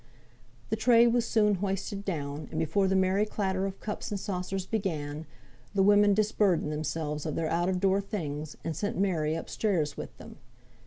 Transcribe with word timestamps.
The 0.71 0.75
tray 0.75 1.05
was 1.05 1.27
soon 1.27 1.53
hoisted 1.61 2.03
down, 2.03 2.47
and 2.49 2.57
before 2.57 2.87
the 2.87 2.95
merry 2.95 3.23
chatter 3.23 3.67
of 3.67 3.79
cups 3.79 4.09
and 4.09 4.19
saucers 4.19 4.65
began, 4.65 5.27
the 5.75 5.83
women 5.83 6.15
disburdened 6.15 6.71
themselves 6.71 7.23
of 7.23 7.35
their 7.35 7.51
out 7.51 7.69
of 7.69 7.79
door 7.79 8.01
things, 8.01 8.57
and 8.63 8.75
sent 8.75 8.97
Mary 8.97 9.37
up 9.37 9.47
stairs 9.47 9.97
with 9.97 10.17
them. 10.17 10.37